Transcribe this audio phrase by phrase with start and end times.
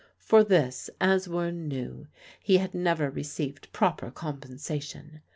[0.17, 2.07] For this, as Wearne knew,
[2.41, 5.21] he had never received proper compensation.